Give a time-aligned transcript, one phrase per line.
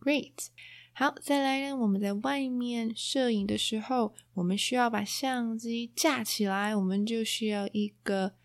[0.00, 0.46] Great，
[0.94, 8.36] 好，再来呢，我们在外面摄影的时候，我们需要把相机架起来，我们就需要一个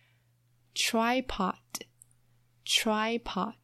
[0.75, 3.55] tripod，tripod。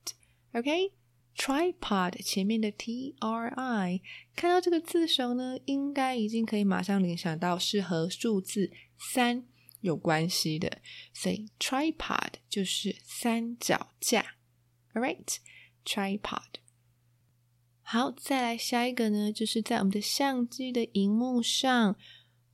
[0.52, 4.00] OK，tripod、前面的 T R I，
[4.34, 9.46] 看到这个字首呢，应该已经可以马上联想到是和数字三
[9.80, 10.82] 有关系的，
[11.14, 14.34] 所以 tripod 就是三脚架。
[14.92, 16.58] All right，tripod。
[17.82, 21.96] 好，再来下一个呢，就是在我们的相机的荧幕上，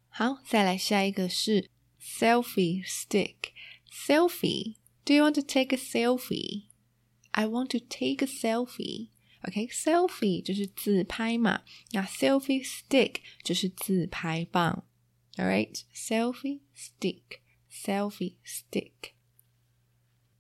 [0.08, 9.13] 好，再来下一个是 selfie stick，selfie，Do you want to take a selfie？I want to take a selfie。
[9.47, 14.85] OK，selfie、okay, 就是自拍嘛，那 selfie stick 就是自拍棒。
[15.37, 19.13] All right，selfie stick，selfie stick。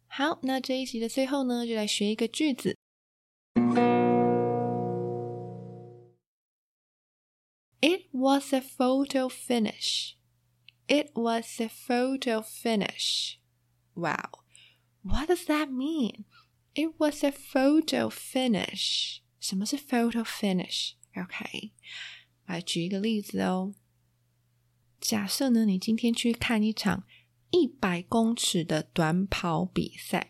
[0.07, 2.75] 好，那这一集的最后呢，就来学一个句子。
[8.19, 10.15] was a photo finish.
[10.89, 13.39] It was a photo finish.
[13.95, 14.43] Wow,
[15.01, 16.25] what does that mean?
[16.73, 19.19] It was a photo finish.
[19.39, 21.71] 什么是 photo finish？OK，
[22.45, 23.73] 来举一个例子哦。
[24.99, 27.05] 假设呢，你今天去看一场
[27.51, 30.29] 一百公尺的短跑比赛。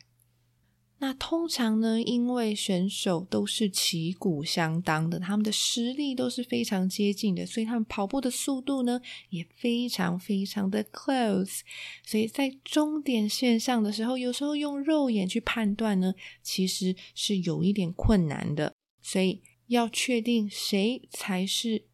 [0.98, 11.60] 那通常呢，因为选手都是旗鼓相当的，他们的实力都是非常接近的，所以他们跑步的速度呢也非常非常的 close。
[12.06, 18.72] 所以在终点线上的时候，有时候用肉眼去判断呢，其实是有一点困难的。
[19.02, 21.84] 所以要确定谁才是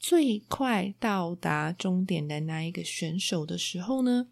[0.00, 4.28] 最快到达终点的那一个选手的时候呢，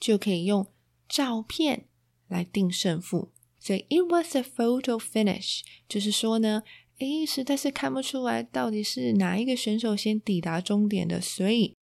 [0.00, 0.66] 就可以用
[1.08, 1.86] 照片
[2.28, 3.32] 来定胜负。
[3.58, 6.62] 所以 it was a photo finish，就是说呢，
[6.98, 11.74] 诶，实在是看不出来到底是哪一个选手先抵达终点的，所以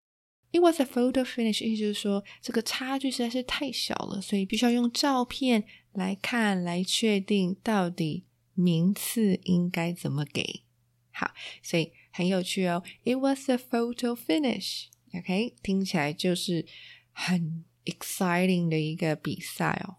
[0.53, 8.25] it was a photo finish，意思就是说这个差距实在是太小了，所以必须要用照片来看来确定到底
[8.55, 10.62] 名次应该怎么给。
[11.11, 16.65] 好，所以很有趣哦，it was a photo finish，OK，听起来就是
[17.11, 19.97] 很 exciting 的一个比赛哦。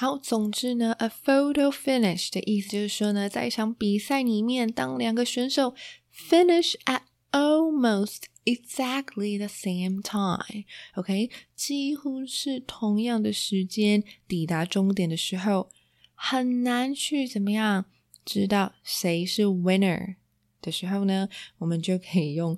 [0.00, 5.74] 好，总之呢，a photo finish 的意思就是说呢，在一场比赛里面，当两个选手
[6.14, 7.00] finish at
[7.32, 15.68] almost exactly the same time，OK，几乎是同样的时间抵达终点的时候，
[16.14, 17.86] 很难去怎么样
[18.24, 20.14] 知道谁是 winner
[20.62, 21.28] 的时候呢，
[21.58, 22.56] 我们就可以用。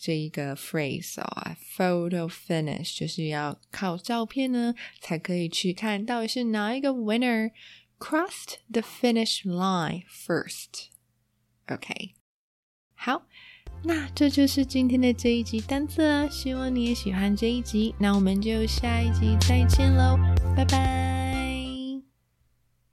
[0.00, 7.50] 这一个 phrase 哦，photo finish 就是要靠照片呢，才可以去看到底是哪一个 winner
[7.98, 10.86] crossed the finish line first。
[11.68, 12.14] OK，
[12.94, 13.26] 好，
[13.84, 20.16] 那这就是今天的这一集单字了，希望你也喜欢这一集，那我们就下一集再见喽，
[20.56, 21.19] 拜拜。